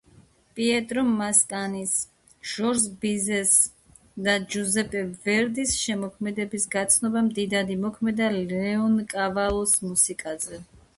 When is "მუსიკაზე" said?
9.89-10.67